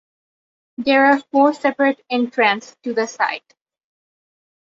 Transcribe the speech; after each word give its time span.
There 0.79 1.05
are 1.05 1.19
four 1.31 1.53
separate 1.53 2.03
entrances 2.09 2.75
to 2.81 2.93
the 2.95 3.05
site. 3.05 3.53